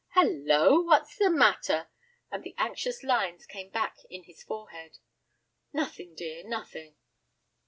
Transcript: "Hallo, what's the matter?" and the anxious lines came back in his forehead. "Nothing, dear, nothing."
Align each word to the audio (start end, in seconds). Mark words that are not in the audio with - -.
"Hallo, 0.15 0.81
what's 0.83 1.15
the 1.15 1.29
matter?" 1.29 1.91
and 2.31 2.43
the 2.43 2.55
anxious 2.57 3.03
lines 3.03 3.45
came 3.45 3.69
back 3.69 3.97
in 4.09 4.23
his 4.23 4.41
forehead. 4.41 4.97
"Nothing, 5.73 6.15
dear, 6.15 6.43
nothing." 6.43 6.95